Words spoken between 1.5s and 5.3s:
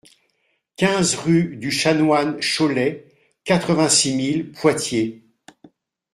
du Chanoine Chollet, quatre-vingt-six mille Poitiers